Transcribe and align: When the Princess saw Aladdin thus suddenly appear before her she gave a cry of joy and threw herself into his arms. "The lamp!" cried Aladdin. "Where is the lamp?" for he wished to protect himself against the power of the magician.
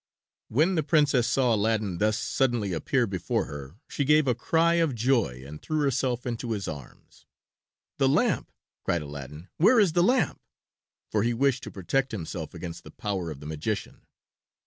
When 0.47 0.73
the 0.73 0.81
Princess 0.81 1.27
saw 1.27 1.53
Aladdin 1.53 1.99
thus 1.99 2.17
suddenly 2.17 2.73
appear 2.73 3.05
before 3.05 3.45
her 3.45 3.75
she 3.87 4.03
gave 4.03 4.27
a 4.27 4.33
cry 4.33 4.73
of 4.81 4.95
joy 4.95 5.43
and 5.45 5.61
threw 5.61 5.81
herself 5.81 6.25
into 6.25 6.53
his 6.53 6.67
arms. 6.67 7.27
"The 7.99 8.09
lamp!" 8.09 8.51
cried 8.83 9.03
Aladdin. 9.03 9.49
"Where 9.57 9.79
is 9.79 9.93
the 9.93 10.01
lamp?" 10.01 10.41
for 11.11 11.21
he 11.21 11.35
wished 11.35 11.61
to 11.65 11.71
protect 11.71 12.13
himself 12.13 12.55
against 12.55 12.83
the 12.83 12.89
power 12.89 13.29
of 13.29 13.41
the 13.41 13.45
magician. 13.45 14.07